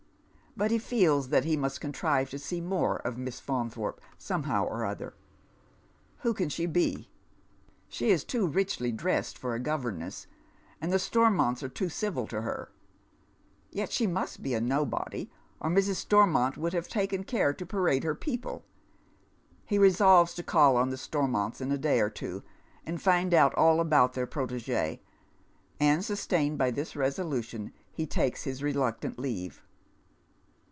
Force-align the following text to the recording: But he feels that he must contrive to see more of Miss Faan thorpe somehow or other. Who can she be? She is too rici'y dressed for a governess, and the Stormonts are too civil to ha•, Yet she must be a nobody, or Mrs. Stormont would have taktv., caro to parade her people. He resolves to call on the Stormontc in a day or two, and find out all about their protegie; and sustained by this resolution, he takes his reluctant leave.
But 0.57 0.69
he 0.69 0.79
feels 0.79 1.29
that 1.29 1.45
he 1.45 1.55
must 1.55 1.79
contrive 1.79 2.29
to 2.31 2.37
see 2.37 2.59
more 2.59 2.97
of 3.07 3.17
Miss 3.17 3.39
Faan 3.39 3.71
thorpe 3.71 4.01
somehow 4.17 4.65
or 4.65 4.85
other. 4.85 5.13
Who 6.19 6.33
can 6.33 6.49
she 6.49 6.65
be? 6.65 7.09
She 7.87 8.09
is 8.09 8.25
too 8.25 8.45
rici'y 8.49 8.93
dressed 8.93 9.37
for 9.37 9.55
a 9.55 9.61
governess, 9.61 10.27
and 10.81 10.91
the 10.91 10.99
Stormonts 10.99 11.63
are 11.63 11.69
too 11.69 11.87
civil 11.87 12.27
to 12.27 12.41
ha•, 12.41 12.49
Yet 13.71 13.93
she 13.93 14.05
must 14.07 14.43
be 14.43 14.53
a 14.53 14.59
nobody, 14.59 15.29
or 15.61 15.69
Mrs. 15.69 15.95
Stormont 15.95 16.57
would 16.57 16.73
have 16.73 16.89
taktv., 16.89 17.25
caro 17.25 17.53
to 17.53 17.65
parade 17.65 18.03
her 18.03 18.13
people. 18.13 18.65
He 19.65 19.77
resolves 19.79 20.33
to 20.33 20.43
call 20.43 20.75
on 20.75 20.89
the 20.89 20.97
Stormontc 20.97 21.61
in 21.61 21.71
a 21.71 21.77
day 21.77 22.01
or 22.01 22.09
two, 22.09 22.43
and 22.85 23.01
find 23.01 23.33
out 23.33 23.55
all 23.55 23.79
about 23.79 24.13
their 24.13 24.27
protegie; 24.27 24.99
and 25.79 26.03
sustained 26.03 26.57
by 26.57 26.71
this 26.71 26.93
resolution, 26.97 27.71
he 27.93 28.05
takes 28.05 28.43
his 28.43 28.61
reluctant 28.61 29.17
leave. 29.17 29.63